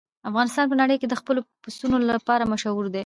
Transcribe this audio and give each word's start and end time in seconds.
افغانستان 0.29 0.65
په 0.69 0.75
نړۍ 0.81 0.95
کې 0.99 1.07
د 1.09 1.13
خپلو 1.21 1.41
پسونو 1.63 1.97
لپاره 2.11 2.49
مشهور 2.53 2.85
دی. 2.93 2.99